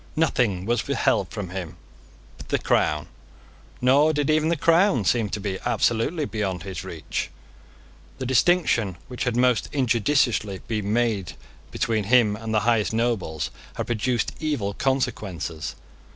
Nothing 0.15 0.65
was 0.65 0.87
withheld 0.87 1.29
from 1.29 1.49
him 1.51 1.77
but 2.35 2.49
the 2.49 2.57
crown; 2.57 3.07
nor 3.81 4.13
did 4.13 4.31
even 4.31 4.49
the 4.49 4.57
crown 4.57 5.05
seem 5.05 5.29
to 5.29 5.39
be 5.39 5.59
absolutely 5.63 6.25
beyond 6.25 6.63
his 6.63 6.83
reach. 6.83 7.29
The 8.17 8.25
distinction 8.25 8.97
which 9.07 9.25
had 9.25 9.37
most 9.37 9.69
injudiciously 9.71 10.61
been 10.67 10.91
made 10.91 11.33
between 11.69 12.05
him 12.05 12.35
and 12.35 12.51
the 12.51 12.61
highest 12.61 12.93
nobles 12.93 13.51
had 13.75 13.85
produced 13.85 14.31
evil 14.39 14.73
consequences. 14.73 15.75